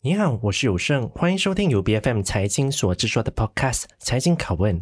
[0.00, 4.80] 你好，我是有胜，欢迎收听由 BFM 财经所制作的 Podcast《财经拷问》。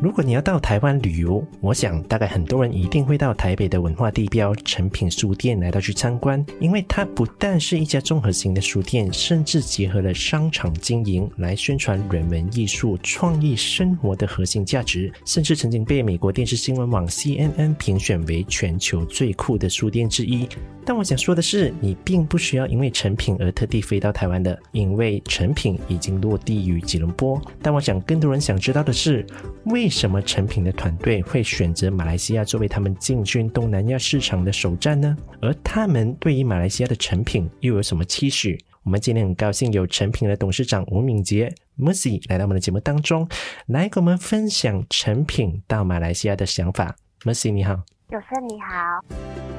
[0.00, 20.48] 如果你要到台湾旅游，我想大概很多人一定会到台北的文化地标诚品书店来到去参观，因为它不但是一家综合型的书店，甚至结合了商场经营来宣传人文艺术、创意生活的核心价值，甚至曾经被美国电视新闻网 CNN 评选为全球最酷的书店之一。
[20.84, 27.40] 但我想说的是，你并不需要因为诚品而特地飞到台湾的，因为诚品已经落地于吉隆坡。
[27.60, 29.26] 但我想更多人想知道的是，
[29.66, 35.16] 为为什么成品的团队会选择马来西亚作为他们进军东南亚市场的首站呢？
[35.40, 38.62] 而他们对于马来西亚的成品又有什么期许？
[38.82, 43.26] 我们今天很高兴有成品的董事长吴敏杰 Mercy 来到我们的节目当中，
[43.64, 46.94] 来跟我们分享成品到马来西亚的想法。
[47.22, 49.57] Mercy 你好，有生你好。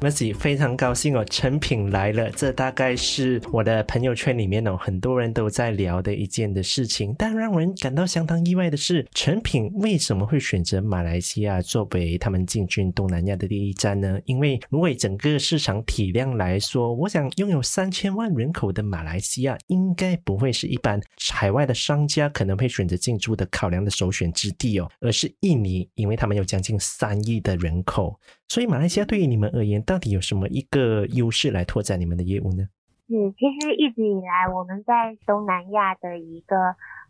[0.00, 7.12] Mercy 非常高兴哦，成品来了，这大概是我的朋友圈里面哦，很多人都在聊的一件的事情。
[7.18, 14.20] 但让人感到相当意外的是，成品为什么会选择马来西亚作为他们进军东南亚的第一站呢？
[14.24, 21.00] 因为如果以整个市场体量来说，我想拥有三千万人口的马来西亚，应该不会是一般
[21.32, 28.16] 海外的商家可能会选择进驻的考量的首选之地哦，而是印尼，因为他们有将近三亿的人口。
[28.48, 32.66] 所以马来西亚对于你们而言，到底有什么一个优势来拓展你们的业务呢？
[33.06, 36.56] 是，其实一直以来我们在东南亚的一个，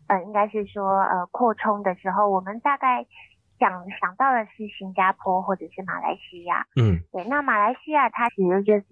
[0.07, 3.05] 呃，应该是说呃扩充的时候，我们大概
[3.59, 6.65] 想想到的是新加坡或者是马来西亚。
[6.75, 8.85] 嗯，对，那马来西亚它其实就是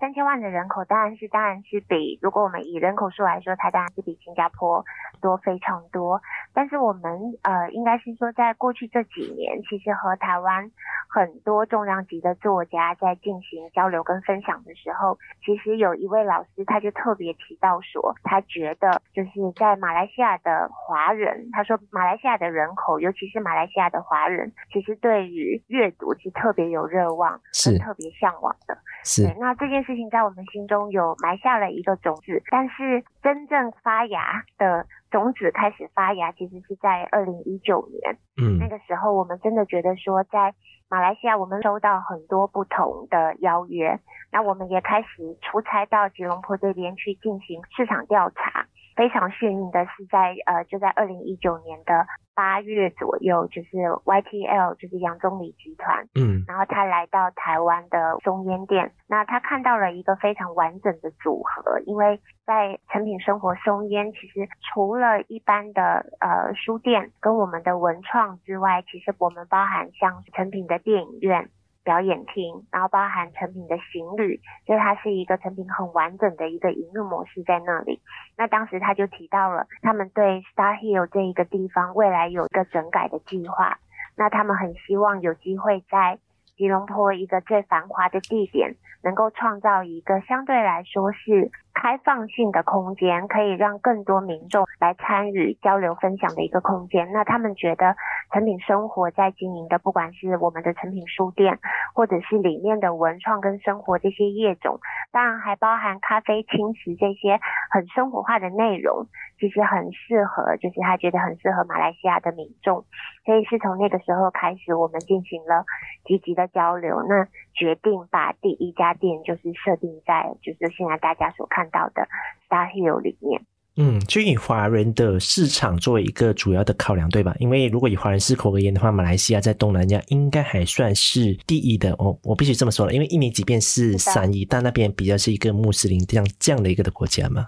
[0.00, 4.84] 三千万的人口，当然是当然是比如果我们以人口数来说，它当然是比新加坡
[5.20, 6.20] 多非常多。
[6.54, 10.70] 但是我们呃，应该是说在过去这几年，其实和台湾。
[11.10, 28.76] 很多重量级的作家在进行交流跟分享的时候，其实有一位老师他就特别提到说，他觉得就是在马来西亚的华人，他说马来西亚的人口，尤其是马来西亚的华人，其实对于阅读是特别有热望，是特别向往的。
[29.04, 34.86] 是，那这件事情在我们心中有埋下了一个种子，但是真正发芽的。
[35.10, 38.18] 种子开始发芽，其实是在二零一九年。
[38.36, 40.52] 嗯，那个时候我们真的觉得说，在
[40.90, 43.98] 马来西亚，我们收到很多不同的邀约，
[44.30, 48.66] 那我们也开始出差到吉隆坡这边去进行市场调查。
[48.94, 52.06] 非常幸运的是在，在呃，就在二零一九年的
[52.38, 71.50] 八月左右，就是 YTL，就是杨宗理集团，嗯，然后他来到台湾的松烟店，那他看到了一个非常完整的组合，因为在成品生活松烟，其实除了一般的呃书店跟我们的文创之外，其实我们包含像成品的电影院。
[71.88, 78.02] 表演厅，然后包含成品的行旅，就是它是一个成品很完整的一个营运模式在那里。
[78.36, 83.78] 那当时他就提到了，他们对 Star Hill 这一个地方未来有一个整改的计划。
[84.18, 86.18] 那他们很希望有机会在
[86.58, 91.50] 吉隆坡一个最繁华的地点，能够创造一个相对来说是。
[91.80, 97.12] 开放性的空间，可以让更多民众来参与交流分享的一个空间。
[97.12, 97.94] 那他们觉得
[98.32, 101.60] 诚品生活在经营的，不管是我们的诚品书店，
[101.94, 104.80] 或者是里面的文创跟生活这些业种，
[105.12, 107.38] 当然还包含咖啡、轻食这些
[107.70, 109.06] 很生活化的内容，
[109.38, 112.84] 其实很适合，就是他觉得很适合马来西亚的民众。
[113.24, 115.64] 所以是从那个时候开始，我们进行了
[116.04, 117.04] 积极的交流。
[117.06, 122.06] 那决定把第一家店就是设定在就是现在大家所看到的
[122.48, 123.42] Star Hill 里面。
[123.80, 127.32] 嗯，就以华人的市场作为一个主要的考量，对吧？
[127.38, 132.18] 因为如果以华人市口而言的话，马来西亚在东南亚应该还算是第一的哦。
[132.24, 137.46] 我必须这么说了，因为印尼即便是三亿，但那边比较是一个穆斯林这样这样的一个的国家嘛。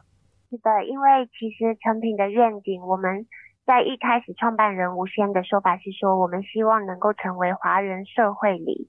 [0.51, 3.27] 是的，因为其实成品的愿景，我们
[3.67, 8.87] 在一开始创办人吴先的说法是说，我们希望能够成为华人社会里。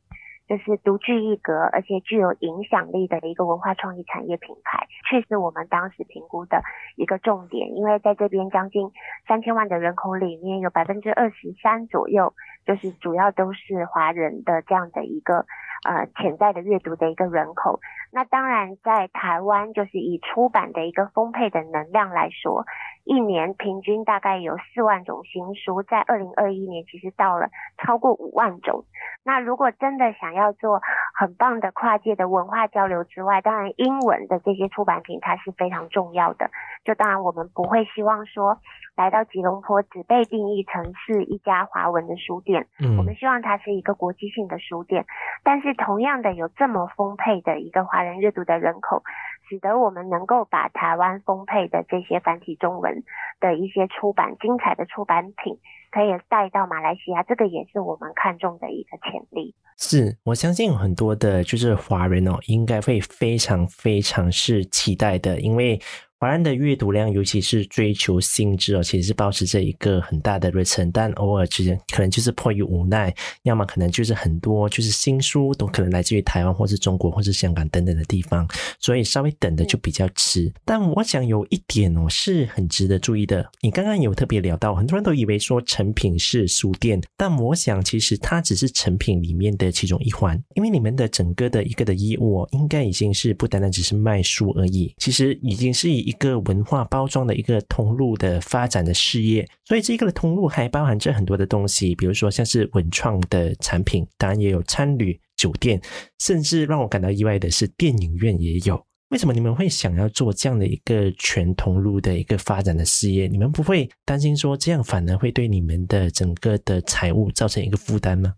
[0.51, 6.61] 就是独具一格，而且具有影响力的一个文化创意产业品牌，确实我们当时评估的
[6.97, 7.73] 一个重点。
[7.73, 8.91] 因为在这边将近
[9.25, 12.33] 三千万的人口里面，有百分之二十三左右，
[12.65, 15.45] 就是主要都是华人的这样的一个
[15.83, 17.79] 呃潜在的阅读的一个人口。
[18.13, 22.65] 那当然，在台湾就是以出版的一个丰沛的能量来说，
[23.05, 27.47] 一年平均大概有四万种新书，在二零二一年其实到了
[27.77, 28.83] 超过五万种。
[29.23, 30.81] 那如果真的想要做
[31.13, 36.49] 很棒的跨界的文化交流之外，当然英文的这些出版品它是非常重要的。
[36.83, 38.57] 就当然我们不会希望说
[38.95, 45.05] 来到吉隆坡只被定义成是一家华文的书店，嗯，我们希望它是一个国际性的书店。
[45.43, 49.03] 但是同样的有这么丰沛的一个华人阅读的人口，
[49.49, 53.03] 使得我们能够把台湾丰沛的这些繁体中文
[53.39, 55.57] 的一些出版精彩的出版品，
[55.91, 59.53] 可以带到马来西亚，这个也是我们看中的一个潜力。
[59.77, 65.79] 是，我相信很多的就是华人哦，应该会非常非常是期待的，因为。
[66.21, 78.47] 华人的阅读量，尤其是追求性质哦，其实是保持着一个很大的热忱，但偶尔之间可能就是迫于无奈，要么可能就是很多就是新书都可能来自于台湾或是中国或是香港等等的地方，
[78.79, 80.43] 所以稍微等的就比较迟。
[80.43, 80.53] 嗯。
[80.63, 96.10] 但我想有一点哦是很值得注意的，你刚刚有特别聊到，很多人都以为说成品是书店，但我想其实它只是成品里面的其中一环，因为你们的整个的一个的业务哦，应该已经是不单单只是卖书而已，其实已经是以。
[96.11, 105.81] 一个文化包装的一个通路的发展的事业，所以这个的通路还包含着很多的东西，比如说像是文创的产品，当然也有餐旅、酒店，
[106.19, 108.85] 甚至让我感到意外的是电影院也有。
[109.09, 113.27] 为什么你们会想要做这样的一个全通路的一个发展的事业？
[113.27, 118.33] 你们不会担心说这样反而会对你们的整个的财务造成一个负担吗？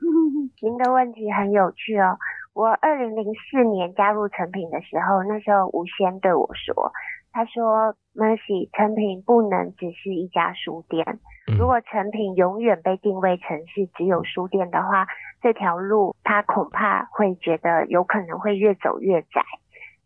[0.62, 2.18] 您的问题很有趣哦。
[2.60, 6.92] 我二零零四年加入成品的时候，那时候吴先对我说
[7.32, 11.18] ：“他说，Mercy，诚品不能只是一家书店。
[11.58, 15.06] 如果诚品永远被定位成是只有书店的话，
[15.40, 19.42] 这条路他恐怕会觉得有可能会越走越窄。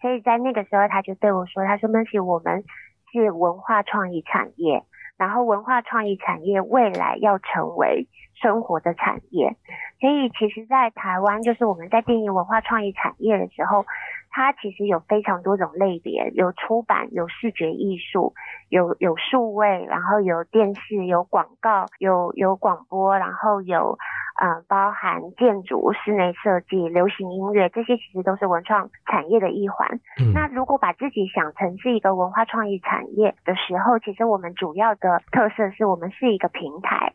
[0.00, 2.62] 所以在那个时候，他就对我说：他说，Mercy，我们
[3.10, 4.84] 是文化创意产业，
[5.16, 9.56] 然后文化创意产业未来要成为。”生活的产业，
[10.00, 13.86] 所以其实，在台湾，就是我们在定义文化创意产业的时候，
[14.28, 18.34] 它其实有非常多种类别，有出版，有视觉艺术，
[18.68, 23.98] 有有数位，然后有电视，有广告，有有广播，然后有
[24.34, 30.00] 呃，包含建筑、室内设计、流行音乐，这些其实都是文创产业的一环。
[30.20, 30.32] 嗯。
[30.32, 37.12] 那如果把自己想成是一个文化创意产业的时候，其实我们主要的特色是我们是一个平台。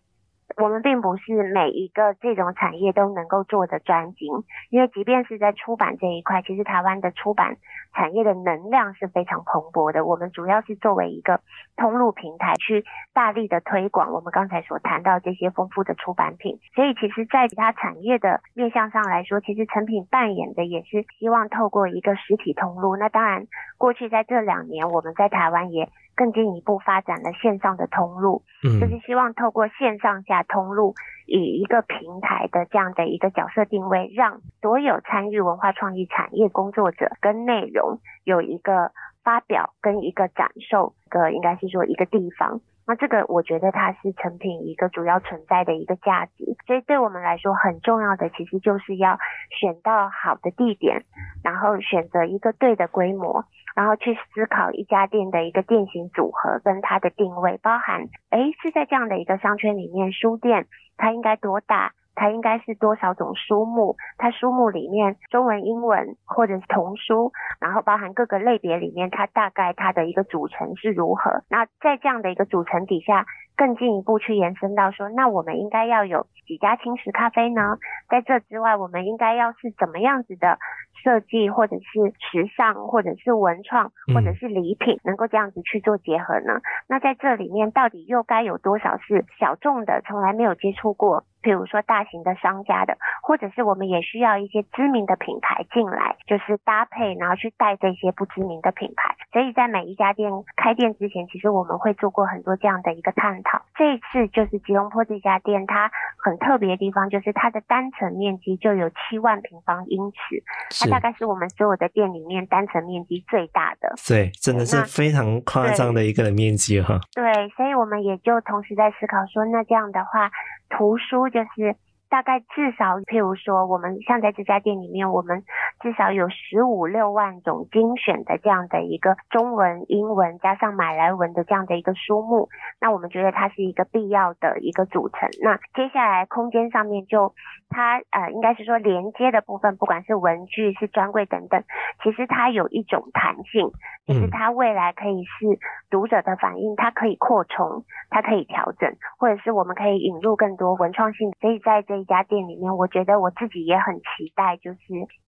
[0.58, 4.28] 我们并不是每一个这种产业都能够做的专精，
[4.70, 7.58] 因为即便是在出版这一块，其实台湾的出版
[7.94, 10.06] 产业的能量是非常蓬勃的。
[10.06, 11.40] 我们主要是作为一个
[11.78, 16.60] 通路平台，去大力的推广我们刚才所谈到这些丰富的出版品。
[16.74, 22.98] 所以，其实，在其他产业的面向上来说，其实诚品扮演的也是希望透过一个实体通路。
[22.98, 23.46] 那当然，
[23.78, 25.90] 过去在这两年，我们在台湾也。
[26.20, 30.94] 更进一步发展了线上的通路，嗯，就是希望透过线上下通路，
[31.26, 38.92] 以一个平台的这样的一个角色定位，让所有参与文化创意产业工作者跟内容有一个
[39.24, 42.60] 发表跟一个展售的，应该是说一个地方。
[42.90, 49.20] 那这个我觉得它是成品一个主要存在的一个价值，所以对我们来说很重要的其实就是要
[49.52, 51.06] 选到好的地点，
[51.44, 53.46] 然后选择一个对的规模，
[53.76, 60.66] 然后去思考一家店的一个店型组合跟它的定位，包含诶是在这样的一个商圈里面，书店
[60.98, 61.94] 它应该多大？
[62.20, 63.96] 它应该是多少种书目？
[64.18, 67.32] 它书目里面中文、英文或者是童书，
[67.62, 71.44] 然后包含各个类别里面，它大概它的一个组成是如何？
[71.50, 73.26] 那在这样的一个组成底下，
[73.60, 77.78] 更进一步去延伸到说，那我们应该要有几家轻食咖啡呢？
[78.08, 80.58] 在这之外，我们应该要是怎么样子的
[81.04, 86.62] 设计，或者是时尚，或者是文创，或者是礼品，能够这样子去做结合呢？
[86.88, 91.26] 那在这里面，到底又该有多少是小众的，从来没有接触过？
[91.42, 99.16] 比如说大型的商家的，或者是我们也需要一些知名的品牌进来，就是搭配，然后去带这些不知名的品牌。
[99.32, 103.49] 所以在每一家店开店之前，其实我们会做过很多这样的一个探讨。
[103.76, 105.90] 这一次就是吉隆坡这家店，它
[106.24, 110.44] 很特别的地方就是它的单层面积就有七万平方英尺，
[110.80, 113.94] 它大概是我们所有的店里面单层面积最大的。
[114.08, 117.00] 对，真的是非常夸张的一个面积哈。
[117.14, 120.30] 对，所以我们也就同时在思考说，那这样的话。
[120.72, 121.76] 图书就是
[122.10, 125.44] 大概至少，譬如说，我们像在这家店里面，我们
[125.80, 132.50] 至少有十五六万种精选的这样的一个中文、英文加上马来文的这样的一个书目。
[132.82, 135.30] 那我们觉得它是一个必要的一个组成。
[135.44, 137.34] 那接下来空间上面就
[137.70, 141.64] 它呃，应该是说连接的部分，不管是文具、是专柜等等，
[142.04, 143.70] 其实它有一种弹性，
[144.08, 145.60] 就是它未来可以是
[145.92, 151.32] 读者的反应，它可以扩充，它可以调整，或者是我们可以引入更多文创性。
[151.40, 154.80] 所以在这一家店里面，我觉得我自己也很期待，就是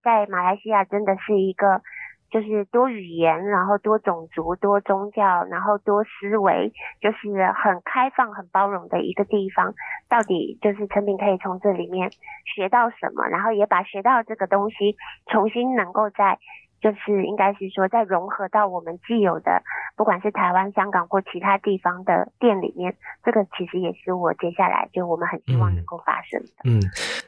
[0.03, 1.81] 在马来西亚真的是一个
[2.29, 6.71] 就是多语言，然后多种族、多宗教，然后多思维，
[7.01, 9.73] 就是很开放、很包容的一个地方。
[10.07, 12.11] 到底就是陈品可以从这里面
[12.45, 14.95] 学到什么，然后也把学到这个东西
[15.31, 16.39] 重新能够在。
[16.81, 19.61] 就是应该是说，再融合到我们既有的，
[19.97, 26.51] 不管是台湾、香港或其他地方的店里面，这个其实也是我接下来就我们很希望能够发生的。
[26.63, 26.81] 嗯，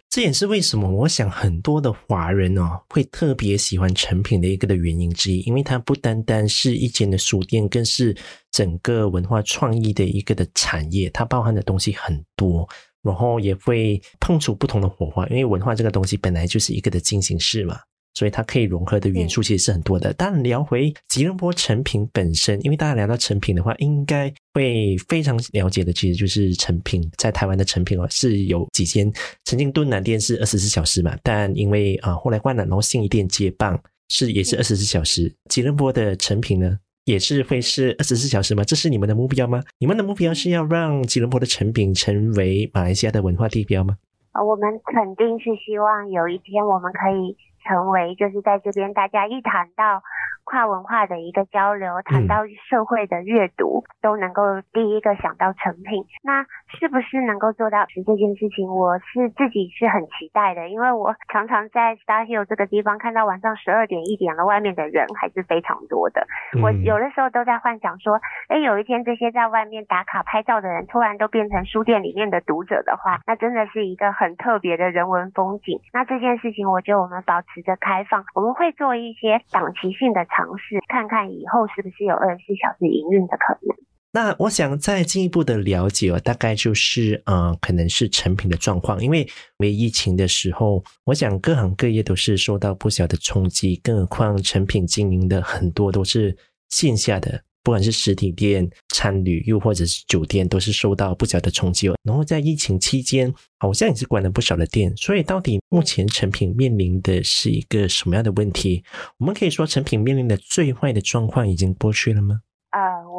[0.09, 8.15] 这也是为什么我想很多的华人哦会特别喜欢成品的一个的原因之一，因为它不单单是一间的书店，更是
[8.51, 12.67] 整个文化创意的一个的产业，它包含的东西很多，
[13.03, 17.75] 然后也会碰出不同的火花，因为文化这个东西本来就是一个的进行式嘛。
[18.13, 20.13] 所以它可以融合的元素其实是很多的。
[20.13, 29.11] 当然聊回吉隆坡成品本身，因为大家聊到成品的话，应该会非常了解的，其实就是成品在台湾的成品哦，是有几间。
[29.45, 35.33] 曾经敦南店是二十四小时嘛，但因为啊后来换了，然后信义店接棒是也是二十四小时。
[35.49, 38.63] 吉隆坡的成品呢，也是会是二十四小时吗？
[38.63, 39.63] 这是你们的目标吗？
[39.79, 43.97] 你们的目标是要让吉隆坡的成品成为马来西亚的文化地标吗？
[44.33, 47.35] 啊，我们肯定是希望有一天我们可以。
[47.63, 50.01] 成为就是在这边，大家一谈到
[50.43, 54.41] 跨文化的一个交流，谈到社会的阅读，都能够
[54.73, 56.05] 第一个想到成品。
[56.23, 56.45] 那
[56.79, 58.67] 是不是能够做到是这件事情？
[58.73, 66.25] 我是自己是很期待的，因为我常常在 Star Hill 这个地方看到晚上十二点一点了，外面的人还是非常多的。
[66.63, 75.79] 我有的时候都在幻想说，哎，有一天这些在外面打卡拍照的人，突然都变成书店里面的读者的话，那真的是一个很特别的人文风景。
[75.93, 77.51] 那这件事情，我觉得我们保持。
[77.51, 83.75] 持着开放，我们会做一些档期性的尝试，看看以后是不是有二十四小时营运的可能。
[84.13, 89.27] 那我想再进一步的了解哦，大概就是呃，可能是成品的状况，因为
[89.57, 96.35] 为疫情的时候，我想各行各业都是受到不小的冲击，更何况成品经营的很多都是
[96.69, 97.41] 线下的。
[97.63, 101.95] 不管是实体店、餐旅，又或者是酒店，都是受到不小的冲击哦。
[102.01, 104.91] 然后在疫情期间，好像也是关了不少的店。
[104.97, 108.83] 所以，到底目前成品面临的是一个什么样的问题？
[109.19, 112.41] 我们可以说，成品面临的最坏的状况已经过去了吗？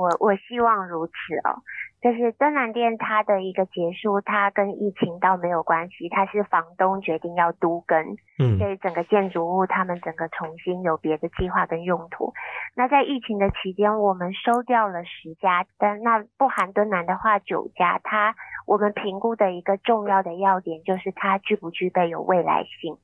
[0.03, 1.13] 呃，我我希望如此
[1.45, 1.63] 哦。
[2.03, 12.33] 就是敦南店它的一个结束，它跟疫情倒没有关系，它是房东决定要都更，嗯，所以整个建筑物他们整个重新有别的计划跟用途。
[12.75, 18.35] 那在疫情的期间，我们收掉了十家，但那不含敦南的话九家，它
[18.67, 22.99] 我们评估的一个重要的要点就是它具不具备有未来性。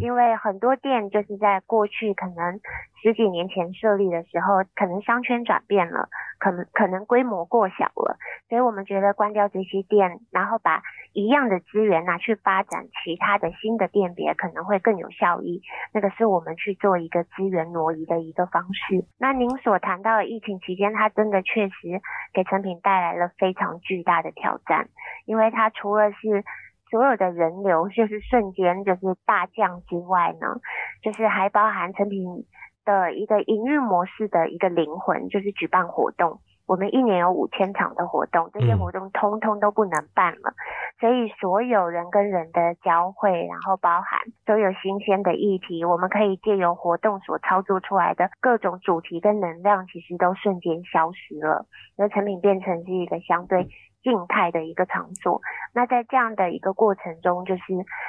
[0.00, 2.60] 因为很多店就是在过去可能
[3.02, 6.08] 十几年前设立的时候，可能商圈转变了，
[6.38, 8.18] 可能可能规模过小了，
[8.48, 10.82] 所以我们觉得关掉这些店，然后把
[11.12, 15.62] 一样的资源拿去发展其他的新的店别，可能会更有效益。
[15.92, 19.04] 那个是我们去做一个资源挪移的一个方式。
[19.18, 22.00] 那您所谈到的疫情期间，它真的确实
[22.32, 24.88] 给成品带来了非常巨大的挑战，
[25.24, 26.44] 因为它除了是
[26.90, 30.60] 所有的人流就是瞬间就是大降之外呢，
[31.02, 32.44] 就是还包含成品
[32.84, 36.40] 的一个营运模式的一个灵魂，就是举办活动。
[36.66, 40.52] 我们一年有五千场的活动，这些活动通通都不能办了，
[41.00, 51.64] 所以所有人跟人的交汇，然后包含所有新鲜的议题，我们可以借由活动所操作出来的各种主题跟能量，其实都瞬间消失了，
[51.96, 53.68] 那成品变成是一个相对。
[54.08, 55.42] 静态的一个场所，
[55.74, 57.62] 那在这样的一个过程中，就是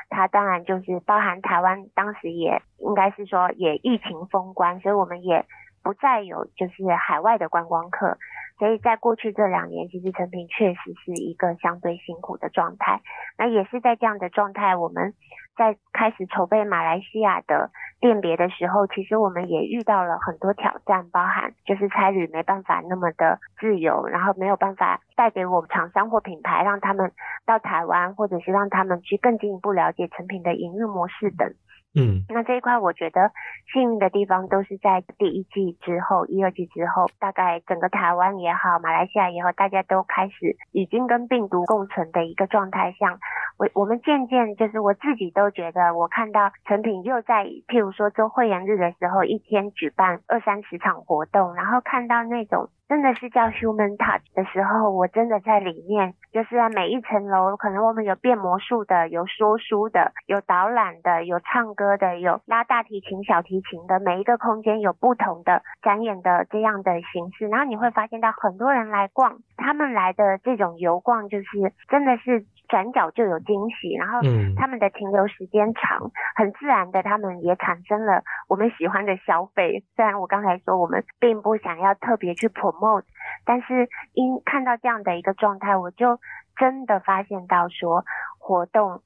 [0.07, 5.45] 它当然就是包含台湾当时也应该是说也疫情封关，所以我们也
[5.83, 8.17] 不再有就是海外的观光客，
[8.59, 13.01] 所以在过去这两年，其实成品确实是一个相对辛苦的状态。
[13.37, 15.15] 那也是在这样的状态，我们
[15.57, 17.71] 在开始筹备马来西亚的。
[18.01, 27.11] 辨别的时候，其实我们也遇到了很多挑战，包含就是差旅没办法那么的自由，然后没有办法带给我们厂商或品牌，让他们
[27.45, 31.53] 到台湾，或者是让他们去更进一步了解成品的营运模式等。
[31.95, 33.31] 嗯，那这一块我觉得
[33.73, 43.17] 幸运的地方都是在第一季之后，一二季之后，大概整个台湾也好，马来西亚也好，大家都开始已经跟病毒共存的一个状态下，
[43.57, 52.69] 我我们渐渐就是我自己都觉得，我看到成品又在譬如说做会员日的时候，一天举办二三十场活动，然后看到那种。
[52.89, 72.45] 真的是叫 human touch 的时候，我真的在里面，就是在每一层楼，可能我们有变魔术的，有说书的，有导览的，有唱歌的，有拉大提琴、小提琴的，每一个空间有不同的展演的这样的形式，然后你会发现到很多人来逛，他们来的这种游逛就是真的是。
[72.69, 74.21] 转角就有惊喜，然后
[74.55, 79.83] 他们的停留时间长，很自然的，他们也产生了我们喜欢的消费。
[79.95, 83.03] 虽然我刚才说我们并不想要特别去 promote，
[83.43, 86.19] 但是因看到这样的一个状态，我就
[86.55, 88.05] 真的发现到说
[88.37, 89.01] 活动。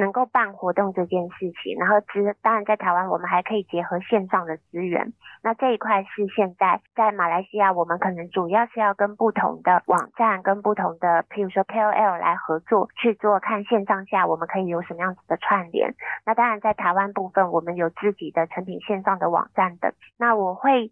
[0.00, 5.12] 能够办活动这件事情，然后之当然在台湾，我们还可以结合线上的资源。
[5.42, 15.94] 那这一块是现在在马来西亚，我们可能主要是要跟不同的网站、跟不同的，譬如说 KOL 来合作去做，看线上下我们可以有什么样子的串联。
[16.26, 19.94] 那当然在台湾部分，我们有自己的成品线上的网站的。
[20.18, 20.90] 那我会。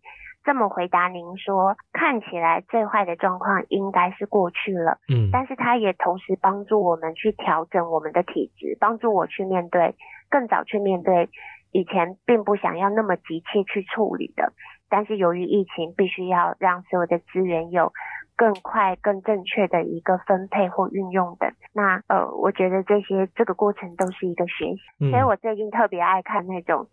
[0.49, 9.95] 这么回答您说，看起来最坏的状况应该是过去了，嗯，但是它也同时帮助我们去调整我们的体质，帮助我去面对，
[10.31, 11.29] 更早去面对
[11.71, 14.55] 以前并不想要那么急切去处理的，
[14.89, 17.93] 但是由于疫情，必须要让所有的资源有
[18.35, 21.53] 更快、更正确的一个分配或运用的。
[21.75, 26.87] 那呃，我觉得这些这个过程都是一个学习，嗯，所以我最近特别爱看那种。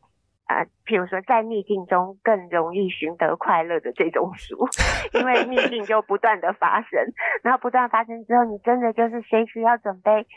[0.48, 4.68] 呃，譬如说，在逆境中更容易寻得快乐的这种书，
[5.18, 7.00] 因为逆境就不断的发生，
[7.42, 10.28] 然后不断发生之后，你真的就是随时要准备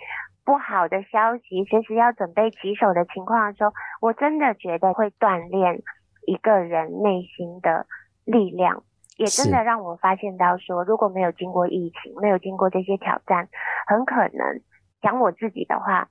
[0.46, 5.82] 不好的消息，随时要准备棘手的情况的时候，我真的觉得会锻炼
[6.26, 7.84] 一个人内心的
[8.24, 8.82] 力量，
[9.18, 13.50] 也真的让我发现到说，如果没有经过疫情，没有经过这些挑战，
[13.86, 14.60] 很可能
[15.02, 16.08] 讲我自己的话。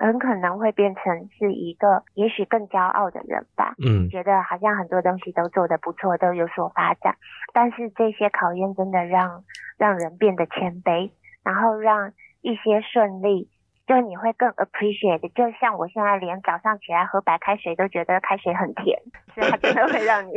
[0.00, 3.74] 很可能会变成是一个也许更骄傲的人吧。
[3.84, 7.16] 嗯，觉得好像很多东西都做得不错，都有所发展。
[7.52, 9.44] 但是这些考验真的让
[9.76, 11.10] 让人变得谦卑，
[11.44, 13.50] 然后让一些顺利，
[13.86, 15.20] 就你会更 appreciate。
[15.34, 18.98] 就像我现在连早上起来喝白开水都觉得开水很甜，
[19.34, 20.32] 所以它真的会让你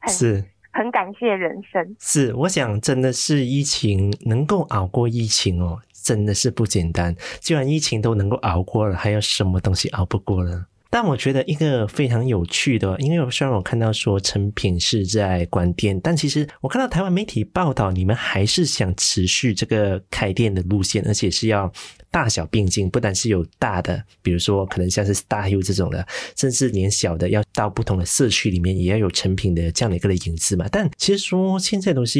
[0.00, 1.96] 很 是很感谢人生。
[1.98, 5.80] 是，我想真的是疫情能够熬过疫情哦。
[6.08, 10.64] 真的是不简单，既然疫情都能够熬过了，还有什么东西熬不过呢？
[10.88, 21.70] 但我觉得一个非常有趣的，因为虽然我看到说诚品是在关店，但其实我看到台湾媒体报道，你们还是想持续这个开店的路线，而且是要
[22.10, 30.66] 大小并进，不但是有大的，比如说可能像是 StarHub 这种的，甚至连小的要到不同的社区里面，也要有诚品的这样的一个的影子嘛。
[30.72, 32.18] 但其实说现在都是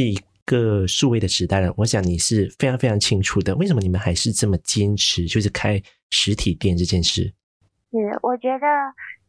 [0.49, 7.35] 个数位的时代了，我想你是非常非常清楚的，为什么你们还是这么坚持，就是开实体店这件事？
[7.93, 8.67] 是，我觉得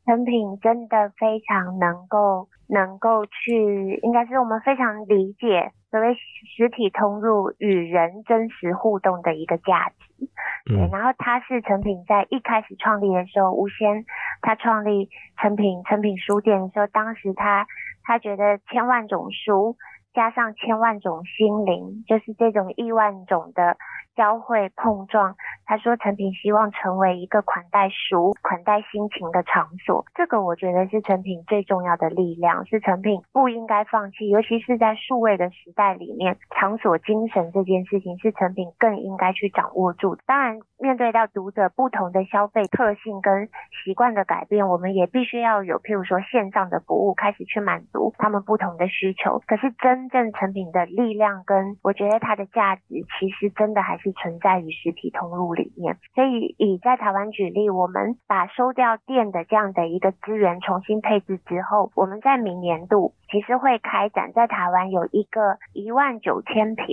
[0.05, 6.15] 成品真的非常能够能够去，应该是我们非常理解所谓
[6.55, 10.27] 实体通路与人真实互动的一个价值。
[10.65, 14.05] 对，然后他是成品在一开始创立的时候，吴先
[14.41, 15.09] 他创立
[15.41, 17.67] 成品成品书店的时候，当时他
[18.03, 19.77] 他觉得千万种书
[20.19, 23.77] 加上千万种心灵，就是这种亿万种的。
[24.19, 25.33] 交汇碰撞，
[25.65, 30.03] 他说成品希望成为一个款待书、款待心情的场所。
[30.13, 40.17] 这个我觉得是成品最重要的力量，是成品不应该放弃，尤其是在数位的时代里面，场所精神这件事情是成品更应该去掌握住。
[40.25, 43.47] 当然，面对到读者不同的消费特性跟
[43.85, 49.41] 习惯的改变，我们也必须要有，譬如说线上的服务开始去满足他们不同的需求。
[49.47, 52.83] 可是真正成品的力量跟我觉得它的价值，
[53.17, 54.08] 其实真的还是。
[54.13, 66.85] 存在于实体通路里面，所以以在台湾举例，我们把收掉电的这样的一个资源重新配置之后，我们在明年度其实会开展在台湾有一个一万九千平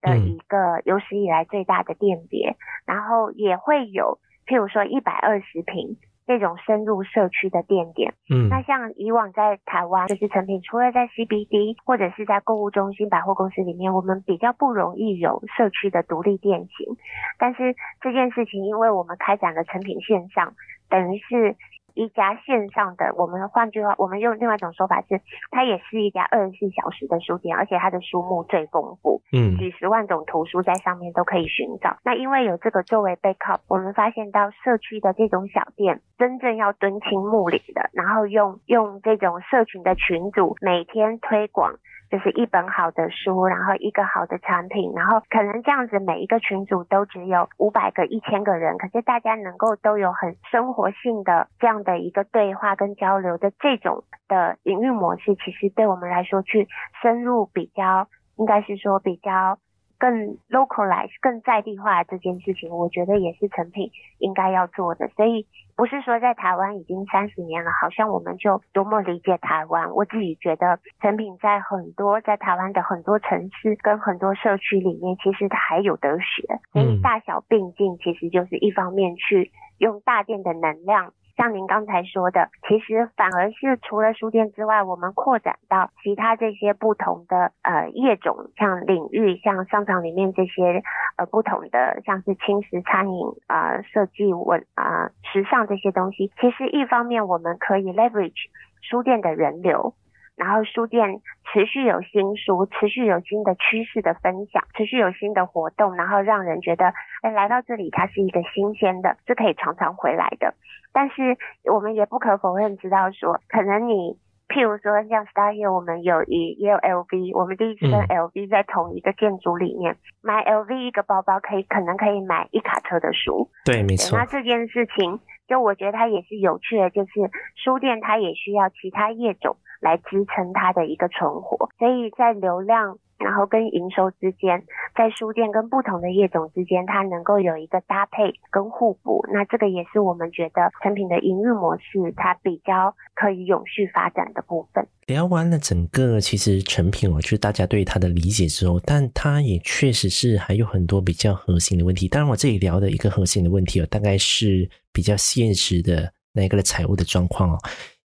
[0.00, 5.96] 的一个有史以来最大的店别，然后也会有譬如说一百二十坪。
[6.26, 16.96] 这种深入社区的店点，嗯，那像以往在台湾，就是成品除了在 CBD 或者是在购物中心、百货公司里面，我们比较不容易有社区的独立店型。
[17.38, 20.54] 但是这件事情，因为我们开展了成品线上，
[20.88, 21.56] 等于是。
[21.94, 31.96] 一家线上的，我们换句话，我们用另外一种说法是，它也是一家二十四小时的书店，而且它的书目最丰富，嗯，几十万种图书在上面都可以寻找。
[32.04, 41.74] 那因为有这个作为 backup，我们发现到社区的这种小店，真正要敦亲睦邻的，然后用用这种社群的群组每天推广。
[42.14, 56.68] 就是一本好的书，然后一个好的产品，然后可能这样子每一个群组都只有五百个、一千个人，可是大家能够都有很生活性的这样的一个对话跟交流的这种的营运模式，其实对我们来说去
[57.02, 59.58] 深入比较，应该是说比较。
[59.98, 65.08] 更 localize、更在地化这件事情，我觉得也是诚品应该要做的。
[65.16, 69.90] 所以不是说在台湾已经三十年了，好像我们就多么理解台湾。
[69.94, 76.60] 我自己觉得，诚品在很多在台湾的很多城市跟很多社区里面，其实它还有得学。
[76.72, 81.12] 所以大小并进，其实就是一方面去用大店的能量。
[81.36, 90.82] 像您刚才说的，其实反而是除了书店之外，我们扩展到其他这些不同的呃业种，像领域，像商场里面这些
[91.16, 96.30] 呃不同的，像是轻食、餐饮啊、呃、设计、文啊、时尚这些东西。
[96.40, 98.48] 其实一方面我们可以 leverage
[98.80, 99.94] 书店的人流。
[100.36, 101.20] 然后书店
[101.52, 106.92] 持续有新书，持续有新的趋势的分享，持续有新的活动，然后让人觉得，
[107.22, 110.54] 哎，来到这里它是一个新鲜的，是可以常常回来的。
[110.94, 111.36] 但是
[111.70, 114.16] 我们也不可否认，知道说，可能你，
[114.48, 123.50] 譬如说像 Star Hill，我们有一也有 LV，我们第一次跟 LV 在同一个建筑里面、嗯、买 LV 一个包包，可以可能可以买一卡车的书。
[123.66, 124.16] 对，没错。
[124.16, 127.10] 那这件事情，就我觉得它也是有趣的，就是
[127.56, 129.56] 书店它也需要其他业种。
[129.80, 134.64] 来支撑它的一个存活，所以在流量，然后跟营收之间，
[134.96, 139.24] 在书店跟不同的业种之间，它能够有一个搭配跟互补。
[139.32, 144.86] 那这个也是我们觉得成品的营运模式，它比较可以永续发展的部分。
[145.06, 152.08] 聊完了整个其实成品，我觉得大家对它的理解之后，但它也确实是还有很多比较核心的问题。
[152.08, 157.58] 当然，我这里聊的一个核心的问题哦，大概是比较现实的那个的财务的状况哦。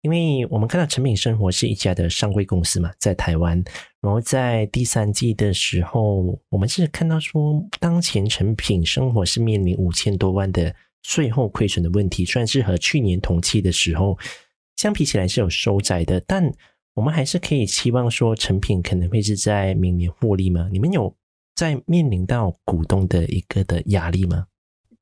[0.02, 3.60] 因为我们看到成品生活是一家的上柜公司嘛，在台湾，
[4.06, 14.16] 然后在第三季的时候，我们是看到说，当前成品生活是面临五千多万的税后亏损的问题，虽然是和去年同期的时候
[14.76, 16.48] 相比起来是有收窄的，但
[16.94, 20.68] 我们还是可以期望说，成品可能会是在明年获利吗？
[20.70, 21.12] 你们有
[21.56, 24.46] 在面临到股东的一个的压力吗？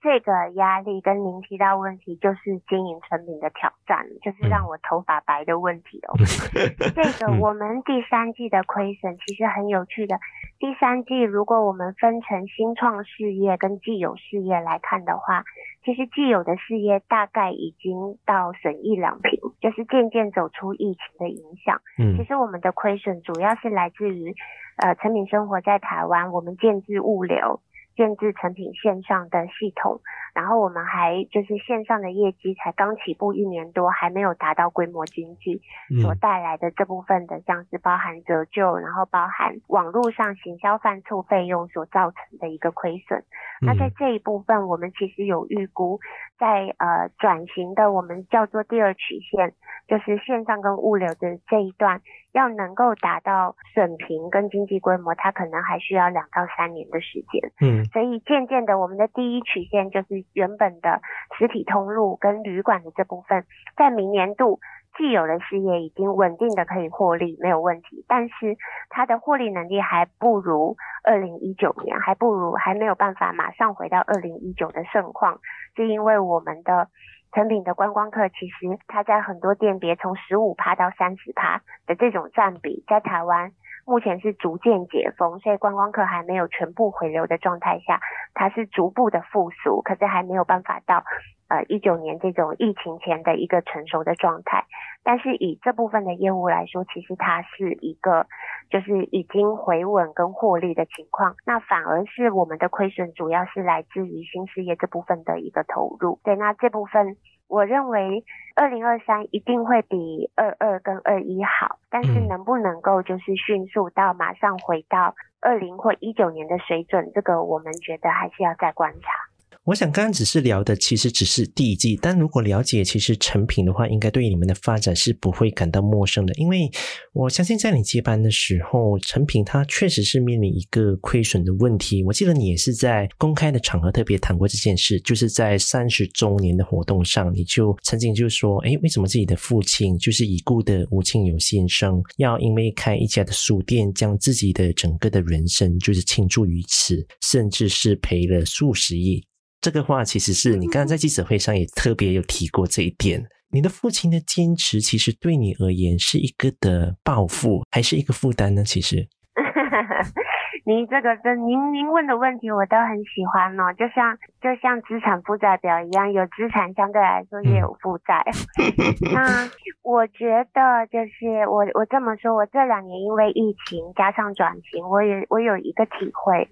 [0.04, 6.12] 这个压力跟您提到问题，就是经营成品的挑战，就是让我头发白的问题哦。
[6.92, 10.20] 这个我们第三季的亏损其实很有趣的。
[10.58, 15.42] 第三季如果我们分成新创事业跟既有事业来看的话，
[15.82, 21.80] 其实既有的事业大概已经到损益两平，就是渐渐走出疫情的影响。
[21.98, 24.34] 嗯，其实我们的亏损主要是来自于
[24.76, 27.60] 呃成品生活在台湾，我们建置物流。
[27.96, 30.00] 建制成品线上的系统，
[30.34, 35.62] 然后我们还就是线上的业绩才刚起步一年多，还没有达到规模经济
[36.02, 43.22] 所带来的这部分的，像是包含折旧，然后包含网络上行销贩促费用所造成的一个亏损。
[43.60, 46.00] 那在这一部分，我们其实有预估，
[46.38, 49.54] 在呃转型的我们叫做第二曲线，
[49.86, 52.00] 就是线上跟物流的这一段。
[52.34, 57.52] 要能够达到损平跟经济规模，它可能还需要两到三年的时间。
[57.60, 61.00] 嗯，所以渐渐的，我们的第一曲线就是原本的
[61.38, 63.44] 实体通路跟旅馆的这部分，
[63.76, 64.58] 在明年度
[64.98, 68.04] 既有的事业已经稳定的可以获利，没有问题。
[68.08, 68.56] 但是
[68.90, 75.38] 它的获利能力还不如二零一九年，还不如还没有办法马上回到二零一九的盛况，
[75.76, 76.88] 是因为我们的。
[77.34, 83.50] 成品的观光客其实它在很多店别从十五趴到三十趴的这种占比，在台湾
[83.84, 88.00] 目前是逐渐解封，所以观光客还没有全部回流的状态下，
[88.34, 91.02] 它是逐步的复苏，可是还没有办法到
[91.48, 94.64] 呃一九年这种疫情前的一个成熟的状态。
[95.02, 98.26] 但是以这部分的业务来说，其实它是一个
[98.70, 106.18] 就是已经回稳跟获利的情况，那反而是我们的亏损主要是来自于新事业这部分的一个投入。
[106.24, 107.16] 对，那这部分。
[107.46, 108.24] 我认为
[108.56, 119.33] 二零二三一定会比二二跟二一好，但是能不能够就是迅速到马上回到二零或一九年的水准，这个我们觉得还是要再观察。
[119.64, 121.98] 我想刚刚只是聊的，其实只是第一季。
[122.02, 126.34] 但如果了解其实成品的话，应该对你们的发展是不会感到陌生的。
[126.34, 126.70] 因为
[127.14, 132.04] 我相信在你接班的时候，成品它确实是面临一个亏损的问题。
[132.04, 149.24] 我记得你也是在公开的场合特别谈过这件事，就是在三十周年的活动上，你就曾经就说：“诶，为什么自己的父亲就是已故的吴庆友先生，要因为开一家的书店，将自己的整个的人生就是倾注于此，甚至是赔了数十亿？”
[149.64, 158.62] 这个话其实是你刚刚在记者会上也特别有提过这一点，你的父亲的坚持，其实对你而言是一个的报复，还是一个负担呢？
[158.62, 159.08] 其实。
[160.68, 168.22] 您这个真您您问的问题我都很喜欢哦，就像就像资产负债表一样，有资产相对来说也有负债。
[169.16, 169.48] 那
[169.82, 176.48] 我觉得就是我我这么说，我这两年因为疫情加上转型，我也我有一个体会，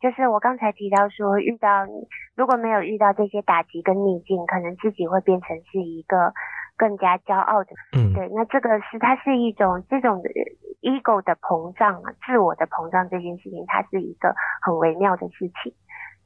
[0.00, 1.86] 就是我刚才提到说，遇到
[2.36, 6.32] 如果没有遇到这些打击跟逆境，可能自己会变成是一个。
[6.78, 10.20] 更加骄傲的，嗯，对，那这个是它是一种这种
[10.82, 15.72] ego 的膨胀啊，自我的膨胀这件事情，它是一个很微妙的事情，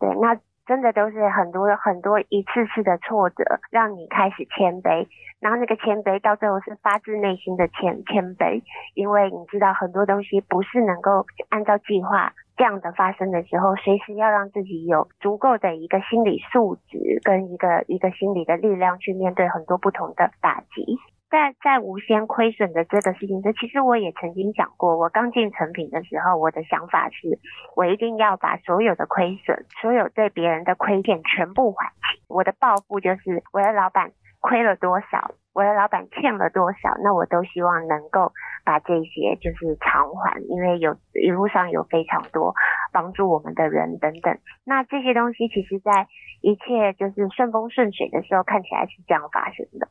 [0.01, 0.35] 对，那
[0.67, 5.07] 真的都是很多很多一次次的挫折，让你开始谦卑，
[5.39, 8.61] 然后那个谦卑到最后是发自内心的谦谦卑，
[8.95, 12.33] 因为你知道很多东西不是能够按照计划。
[12.61, 20.99] 这样的发生的时候，随时要让自己有足够的一个心理素质跟一个一个心理的力量去面对很多不同的打击。
[21.31, 24.99] 在在无限亏损的这个事情，这其实我也曾经讲过。
[24.99, 27.39] 我刚进成品的时候，我的想法是，
[27.77, 32.21] 我一定要把所有的亏损、所有对别人的亏欠全部还清。
[32.29, 35.31] 我的抱负就是，我的老板亏了多少。
[35.53, 38.33] 我的老板欠了多少，那我都希望能够
[38.65, 42.55] 把这些就是偿还，因为有一路上有非常多
[42.93, 44.39] 帮助我们的人等等。
[44.65, 46.07] 那这些东西其实，在
[46.41, 49.89] 一切就是顺风顺水的时候，看起来是这样发生的。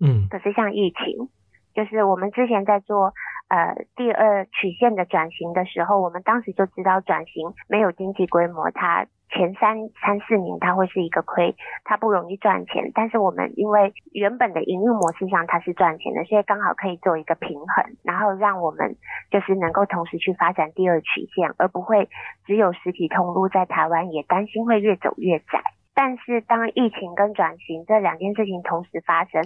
[0.00, 1.28] 嗯，可是像疫情，
[1.74, 3.12] 就是我们之前在做
[3.48, 9.06] 呃第二曲线的转型的时候，我们当时就知道转型没有经济规模，它。
[9.34, 12.92] 前三三四年它会是一个亏，它不容易赚钱。
[12.94, 18.96] 但是我们因为原本的营运模式上它是赚钱的，所以刚好可以做一个平衡，然后让我们
[19.30, 22.08] 就是能够同时去发展第二曲线，而不会
[22.44, 25.62] 只有实体通路在台湾也担心会越走越窄。
[25.94, 29.42] 但是当疫情跟转型这两件事情同时发生，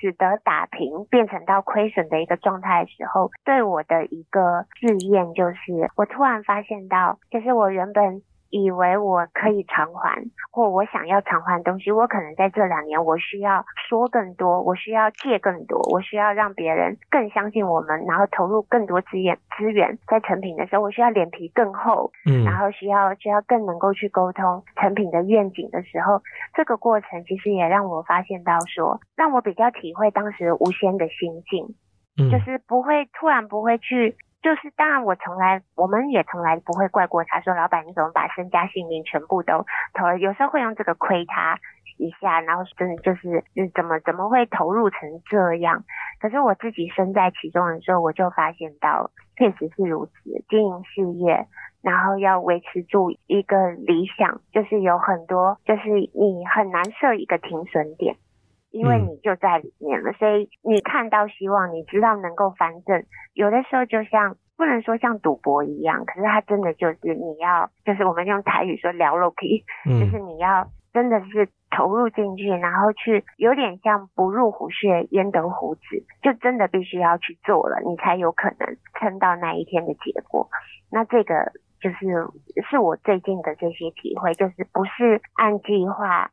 [0.00, 8.22] 使得打平变成到亏损的一个状态的时候，对我的一个试验就是，我突然发现到，就是我原本。
[8.54, 26.22] 以为我可以偿还，或我想要偿还的东西，我可能在这两年我需要说更多，我需要借更多，我需要让别人更相信我们，然后投入更多资源资源在成品的时候，我需要脸皮更厚，嗯，然后需要需要更能够去沟通成品的愿景的时候，
[26.54, 31.74] 这个过程其实也让我发现到说，让我比较体会当时吴先的心境，
[32.22, 34.14] 嗯，就是不会突然不会去。
[34.44, 40.18] 就是，当然，我从来，我们也从来不会怪过他，说老板你怎么把身家性命全部都投了？
[40.18, 41.58] 有时候会用这个亏他
[41.96, 45.82] 一下，然后真的就是，嗯，怎么怎么会投入成这样？
[46.20, 50.12] 可是我自己身在其中的时候，我就发现到，确实是如此。
[50.50, 51.46] 经营事业，
[51.80, 58.16] 然后要维持住一个理想，就是有很多，就是你很难设一个停损点。
[58.74, 63.04] 因为你就在里面了，所以你看到希望，你知道能够翻正。
[63.32, 75.80] 有的时候就像不能说像赌博一样，可是它真的就是你要，就是我们用台语说聊肉可以，就是你要真的是投入进去，然后去有点像不入虎穴焉得虎子，
[76.20, 80.48] 就真的必须要去做了，你才有可能撑到那一天的结果。
[80.90, 81.96] 那这个就是
[82.68, 86.32] 是我最近的这些体会，就是不是按计划。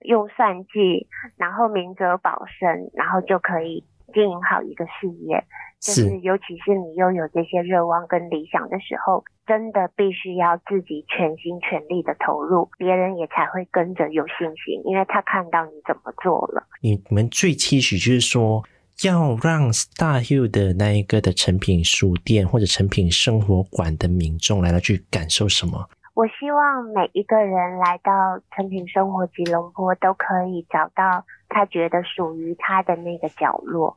[0.00, 1.06] 用算计，
[1.36, 3.84] 然后明哲保身，然后就可以
[4.14, 5.44] 经营好一个事业。
[5.80, 16.66] 是，就是尤其是你又有这些热望跟理想的时候，真的必须要自己全心全力的投入，别人也才会跟着有信心，因为他看到你怎么做了。
[16.80, 18.64] 你们最期许就是说，
[19.04, 25.88] 要让 Star Hill 的那一个的成品书店或者成品生活馆的民众来到去感受什么？
[26.18, 28.10] 我希望每一个人来到
[28.50, 33.96] 成品生活吉隆坡，都可以找到他觉得属于他的那个角落。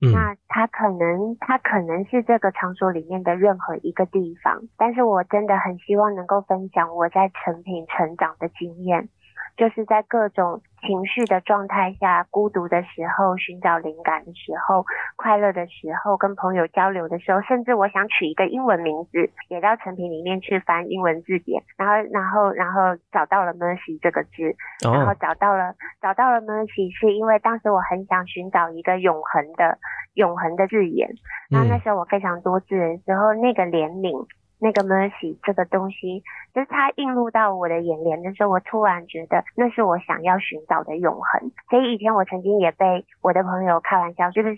[0.00, 0.12] 嗯。
[0.12, 9.10] 那他可能，他可能是这个场所里面的任何一个地方，但是我真的很希望能够分享我在成品成长的经验。
[9.56, 14.84] 就是在各种情绪的状态下，孤独的时候，寻找灵感的时候，
[15.16, 22.80] 快乐的时候，跟朋友交流的时候，甚至我想取一个英文名字，也到成品里面去翻英文字典，然后，然后，然后
[23.12, 25.74] 找到了 “mercy” 这个字，然后找到了，oh.
[26.00, 29.78] 找到了 “mercy”，是因为当时我很想寻找一个永恒的、
[30.14, 31.08] 永恒的字眼。
[31.50, 34.26] 然后那时候我非常多字的时候，那个怜悯。
[34.62, 36.22] 那个 mercy 这个东西，
[36.54, 41.50] 就是它映入到我的眼帘的时候，我突然觉得那是我想要寻找的永恒。
[41.68, 44.56] 所以以前我曾经也被我的朋友开玩笑，是不是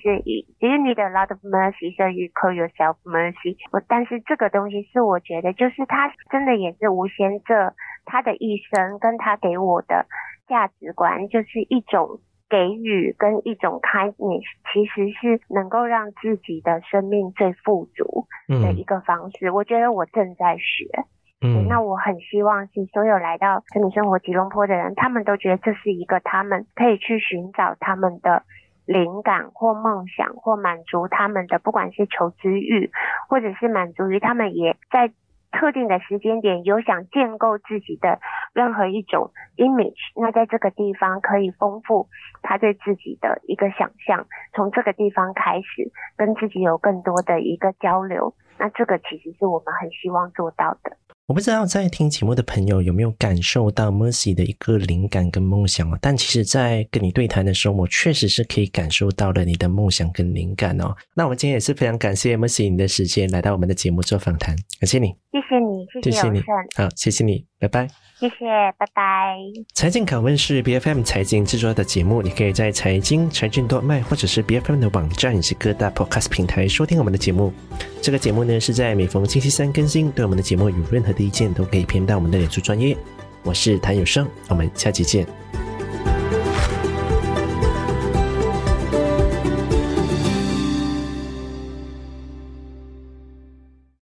[0.61, 3.57] ？Do you need a lot of mercy, so you call yourself mercy？
[3.73, 7.73] 我但是这个东西是我觉得，就是他真的也是无限这
[8.05, 10.05] 他的一生跟他给我的
[10.47, 12.21] 价值观，就是一种。
[12.55, 19.49] 给予跟一种 kindness，其实是能够让自己的生命最富足的一个方式。
[19.49, 20.87] 嗯、我觉得我正在学。
[21.41, 28.45] 嗯，那我很希望是所有来到城里生活吉隆坡的人，他们都觉得这是一个他们可以去寻找他们的
[28.87, 32.93] 灵感或梦想，或满足他们的不管是求知欲，
[33.29, 35.11] 或者是满足于他们也在
[35.51, 38.21] 特定的时间点有想建构自己的
[38.55, 40.01] 任何一种 image。
[40.17, 42.09] 那在这个地方可以丰富
[42.41, 48.35] 他对自己的一个想象，从这个地方开始跟自己有更多的一个交流。
[48.57, 50.97] 那这个其实是我们很希望做到的。
[51.27, 60.95] 我不知道在听节目的朋友有没有感受到 Mercy 的一个灵感跟梦想哦，但其实，在跟你对谈的时候，我确实是可以感受到了你的梦想跟灵感哦。
[61.17, 66.41] 那我们今天也是非常感谢 Mercy 你的时间来到我们的节目做访谈，感谢你，谢谢你，谢谢你，
[66.77, 67.89] 好，谢谢你，拜拜。
[68.21, 68.47] 谢谢，
[68.79, 69.37] 拜拜。
[69.75, 77.53] 财经拷问是 BFM 财经制作的节目，你可以在财经财经多麦或者是 BFM 的网站以及各大 Podcast 平台收听我们的节目。
[78.01, 80.11] 这个节目呢是在每逢星期三更新。
[80.13, 82.97] 对我们的节目有任何的意见，都可以偏到我们的脸书专业。
[83.43, 85.27] 我是谭有生，我们下期见。